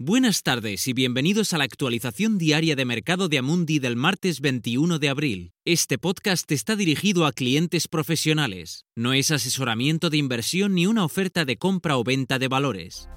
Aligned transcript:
Buenas 0.00 0.44
tardes 0.44 0.86
y 0.86 0.92
bienvenidos 0.92 1.52
a 1.52 1.58
la 1.58 1.64
actualización 1.64 2.38
diaria 2.38 2.76
de 2.76 2.84
mercado 2.84 3.28
de 3.28 3.38
Amundi 3.38 3.80
del 3.80 3.96
martes 3.96 4.40
21 4.40 5.00
de 5.00 5.08
abril. 5.08 5.52
Este 5.64 5.98
podcast 5.98 6.48
está 6.52 6.76
dirigido 6.76 7.26
a 7.26 7.32
clientes 7.32 7.88
profesionales. 7.88 8.84
No 8.94 9.12
es 9.12 9.32
asesoramiento 9.32 10.08
de 10.08 10.18
inversión 10.18 10.76
ni 10.76 10.86
una 10.86 11.04
oferta 11.04 11.44
de 11.44 11.56
compra 11.56 11.98
o 11.98 12.04
venta 12.04 12.38
de 12.38 12.46
valores. 12.46 13.08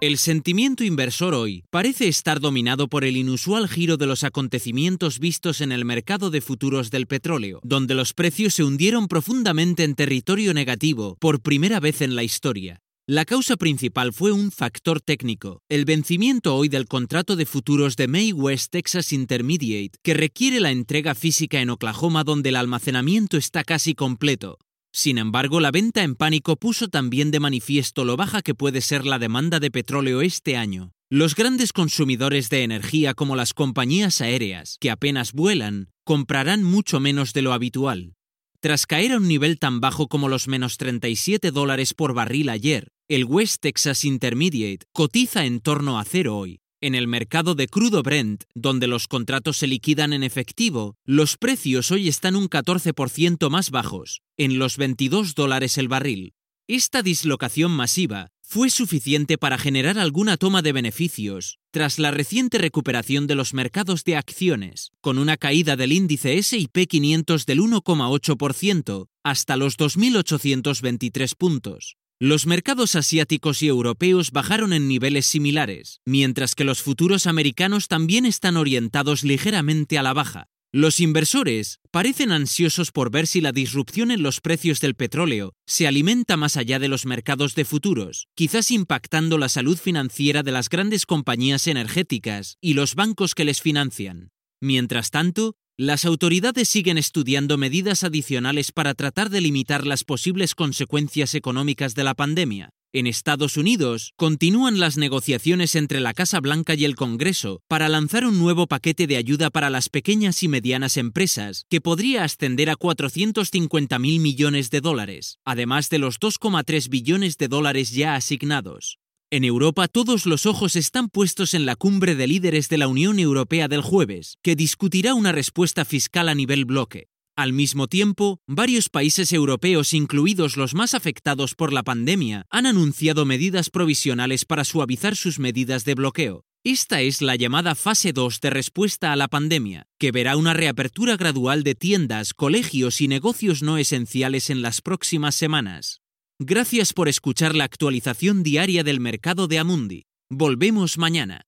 El 0.00 0.16
sentimiento 0.16 0.82
inversor 0.82 1.34
hoy 1.34 1.64
parece 1.68 2.08
estar 2.08 2.40
dominado 2.40 2.88
por 2.88 3.04
el 3.04 3.18
inusual 3.18 3.68
giro 3.68 3.98
de 3.98 4.06
los 4.06 4.24
acontecimientos 4.24 5.18
vistos 5.18 5.60
en 5.60 5.72
el 5.72 5.84
mercado 5.84 6.30
de 6.30 6.40
futuros 6.40 6.90
del 6.90 7.06
petróleo, 7.06 7.60
donde 7.64 7.94
los 7.94 8.14
precios 8.14 8.54
se 8.54 8.64
hundieron 8.64 9.08
profundamente 9.08 9.84
en 9.84 9.94
territorio 9.94 10.54
negativo 10.54 11.18
por 11.20 11.42
primera 11.42 11.80
vez 11.80 12.00
en 12.00 12.16
la 12.16 12.22
historia. 12.22 12.80
La 13.10 13.24
causa 13.24 13.56
principal 13.56 14.12
fue 14.12 14.32
un 14.32 14.52
factor 14.52 15.00
técnico, 15.00 15.62
el 15.70 15.86
vencimiento 15.86 16.54
hoy 16.54 16.68
del 16.68 16.84
contrato 16.84 17.36
de 17.36 17.46
futuros 17.46 17.96
de 17.96 18.06
May 18.06 18.34
West 18.34 18.70
Texas 18.70 19.14
Intermediate, 19.14 19.96
que 20.02 20.12
requiere 20.12 20.60
la 20.60 20.72
entrega 20.72 21.14
física 21.14 21.62
en 21.62 21.70
Oklahoma 21.70 22.22
donde 22.22 22.50
el 22.50 22.56
almacenamiento 22.56 23.38
está 23.38 23.64
casi 23.64 23.94
completo. 23.94 24.58
Sin 24.92 25.16
embargo, 25.16 25.58
la 25.58 25.70
venta 25.70 26.02
en 26.02 26.16
pánico 26.16 26.56
puso 26.56 26.88
también 26.88 27.30
de 27.30 27.40
manifiesto 27.40 28.04
lo 28.04 28.18
baja 28.18 28.42
que 28.42 28.54
puede 28.54 28.82
ser 28.82 29.06
la 29.06 29.18
demanda 29.18 29.58
de 29.58 29.70
petróleo 29.70 30.20
este 30.20 30.58
año. 30.58 30.92
Los 31.08 31.34
grandes 31.34 31.72
consumidores 31.72 32.50
de 32.50 32.62
energía 32.62 33.14
como 33.14 33.36
las 33.36 33.54
compañías 33.54 34.20
aéreas, 34.20 34.76
que 34.80 34.90
apenas 34.90 35.32
vuelan, 35.32 35.88
comprarán 36.04 36.62
mucho 36.62 37.00
menos 37.00 37.32
de 37.32 37.40
lo 37.40 37.54
habitual. 37.54 38.12
Tras 38.60 38.86
caer 38.86 39.12
a 39.12 39.16
un 39.16 39.28
nivel 39.28 39.58
tan 39.58 39.80
bajo 39.80 40.08
como 40.08 40.28
los 40.28 40.46
menos 40.46 40.76
37 40.76 41.52
dólares 41.52 41.94
por 41.94 42.12
barril 42.12 42.50
ayer, 42.50 42.90
el 43.08 43.24
West 43.24 43.62
Texas 43.62 44.04
Intermediate 44.04 44.84
cotiza 44.92 45.46
en 45.46 45.60
torno 45.60 45.98
a 45.98 46.04
cero 46.04 46.36
hoy. 46.36 46.60
En 46.82 46.94
el 46.94 47.08
mercado 47.08 47.54
de 47.54 47.66
crudo 47.66 48.02
Brent, 48.02 48.44
donde 48.54 48.86
los 48.86 49.08
contratos 49.08 49.56
se 49.56 49.66
liquidan 49.66 50.12
en 50.12 50.22
efectivo, 50.22 50.94
los 51.06 51.38
precios 51.38 51.90
hoy 51.90 52.08
están 52.08 52.36
un 52.36 52.50
14% 52.50 53.48
más 53.48 53.70
bajos, 53.70 54.20
en 54.36 54.58
los 54.58 54.76
22 54.76 55.34
dólares 55.34 55.78
el 55.78 55.88
barril. 55.88 56.34
Esta 56.68 57.02
dislocación 57.02 57.70
masiva 57.70 58.28
fue 58.42 58.68
suficiente 58.68 59.38
para 59.38 59.56
generar 59.56 59.98
alguna 59.98 60.36
toma 60.36 60.60
de 60.60 60.72
beneficios 60.72 61.58
tras 61.70 61.98
la 61.98 62.10
reciente 62.10 62.58
recuperación 62.58 63.26
de 63.26 63.36
los 63.36 63.54
mercados 63.54 64.04
de 64.04 64.16
acciones, 64.16 64.90
con 65.00 65.18
una 65.18 65.38
caída 65.38 65.76
del 65.76 65.92
índice 65.92 66.36
SP 66.36 66.84
500 66.86 67.46
del 67.46 67.60
1,8% 67.60 69.06
hasta 69.24 69.56
los 69.56 69.78
2.823 69.78 71.34
puntos. 71.36 71.96
Los 72.20 72.46
mercados 72.46 72.96
asiáticos 72.96 73.62
y 73.62 73.68
europeos 73.68 74.32
bajaron 74.32 74.72
en 74.72 74.88
niveles 74.88 75.24
similares, 75.24 76.00
mientras 76.04 76.56
que 76.56 76.64
los 76.64 76.82
futuros 76.82 77.28
americanos 77.28 77.86
también 77.86 78.26
están 78.26 78.56
orientados 78.56 79.22
ligeramente 79.22 79.98
a 79.98 80.02
la 80.02 80.14
baja, 80.14 80.48
los 80.72 80.98
inversores 80.98 81.78
parecen 81.92 82.32
ansiosos 82.32 82.90
por 82.90 83.12
ver 83.12 83.28
si 83.28 83.40
la 83.40 83.52
disrupción 83.52 84.10
en 84.10 84.22
los 84.22 84.40
precios 84.40 84.80
del 84.80 84.96
petróleo 84.96 85.54
se 85.64 85.86
alimenta 85.86 86.36
más 86.36 86.56
allá 86.56 86.80
de 86.80 86.88
los 86.88 87.06
mercados 87.06 87.54
de 87.54 87.64
futuros, 87.64 88.26
quizás 88.34 88.72
impactando 88.72 89.38
la 89.38 89.48
salud 89.48 89.78
financiera 89.78 90.42
de 90.42 90.50
las 90.50 90.68
grandes 90.68 91.06
compañías 91.06 91.68
energéticas 91.68 92.58
y 92.60 92.74
los 92.74 92.96
bancos 92.96 93.36
que 93.36 93.44
les 93.44 93.62
financian. 93.62 94.32
Mientras 94.60 95.12
tanto, 95.12 95.54
las 95.78 96.04
autoridades 96.04 96.68
siguen 96.68 96.98
estudiando 96.98 97.56
medidas 97.56 98.02
adicionales 98.02 98.72
para 98.72 98.94
tratar 98.94 99.30
de 99.30 99.40
limitar 99.40 99.86
las 99.86 100.02
posibles 100.02 100.56
consecuencias 100.56 101.36
económicas 101.36 101.94
de 101.94 102.02
la 102.02 102.14
pandemia, 102.14 102.70
en 102.92 103.06
Estados 103.06 103.56
Unidos, 103.56 104.12
continúan 104.16 104.80
las 104.80 104.96
negociaciones 104.96 105.76
entre 105.76 106.00
la 106.00 106.14
Casa 106.14 106.40
Blanca 106.40 106.74
y 106.74 106.84
el 106.84 106.96
Congreso 106.96 107.62
para 107.68 107.88
lanzar 107.88 108.24
un 108.24 108.38
nuevo 108.38 108.66
paquete 108.66 109.06
de 109.06 109.18
ayuda 109.18 109.50
para 109.50 109.70
las 109.70 109.88
pequeñas 109.88 110.42
y 110.42 110.48
medianas 110.48 110.96
empresas 110.96 111.64
que 111.68 111.80
podría 111.80 112.24
ascender 112.24 112.70
a 112.70 112.76
450 112.76 113.98
mil 114.00 114.20
millones 114.20 114.70
de 114.70 114.80
dólares, 114.80 115.38
además 115.44 115.90
de 115.90 115.98
los 115.98 116.18
2,3 116.18 116.88
billones 116.88 117.36
de 117.36 117.46
dólares 117.46 117.92
ya 117.92 118.16
asignados. 118.16 118.98
En 119.30 119.44
Europa 119.44 119.88
todos 119.88 120.24
los 120.24 120.46
ojos 120.46 120.74
están 120.74 121.10
puestos 121.10 121.52
en 121.52 121.66
la 121.66 121.76
cumbre 121.76 122.14
de 122.14 122.26
líderes 122.26 122.70
de 122.70 122.78
la 122.78 122.88
Unión 122.88 123.18
Europea 123.18 123.68
del 123.68 123.82
jueves, 123.82 124.38
que 124.42 124.56
discutirá 124.56 125.12
una 125.12 125.32
respuesta 125.32 125.84
fiscal 125.84 126.30
a 126.30 126.34
nivel 126.34 126.64
bloque. 126.64 127.08
Al 127.36 127.52
mismo 127.52 127.88
tiempo, 127.88 128.40
varios 128.46 128.88
países 128.88 129.34
europeos, 129.34 129.92
incluidos 129.92 130.56
los 130.56 130.74
más 130.74 130.94
afectados 130.94 131.54
por 131.54 131.74
la 131.74 131.82
pandemia, 131.82 132.46
han 132.48 132.64
anunciado 132.64 133.26
medidas 133.26 133.68
provisionales 133.68 134.46
para 134.46 134.64
suavizar 134.64 135.14
sus 135.14 135.38
medidas 135.38 135.84
de 135.84 135.94
bloqueo. 135.94 136.44
Esta 136.64 137.02
es 137.02 137.20
la 137.20 137.36
llamada 137.36 137.74
fase 137.74 138.14
2 138.14 138.40
de 138.40 138.48
respuesta 138.48 139.12
a 139.12 139.16
la 139.16 139.28
pandemia, 139.28 139.88
que 139.98 140.10
verá 140.10 140.38
una 140.38 140.54
reapertura 140.54 141.18
gradual 141.18 141.64
de 141.64 141.74
tiendas, 141.74 142.32
colegios 142.32 143.02
y 143.02 143.08
negocios 143.08 143.62
no 143.62 143.76
esenciales 143.76 144.48
en 144.48 144.62
las 144.62 144.80
próximas 144.80 145.34
semanas. 145.34 146.00
Gracias 146.40 146.92
por 146.92 147.08
escuchar 147.08 147.56
la 147.56 147.64
actualización 147.64 148.44
diaria 148.44 148.84
del 148.84 149.00
mercado 149.00 149.48
de 149.48 149.58
Amundi. 149.58 150.06
Volvemos 150.30 150.96
mañana. 150.96 151.47